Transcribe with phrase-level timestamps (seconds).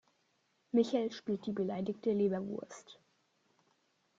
[0.73, 2.97] Michel spielt die beleidigte Leberwurst.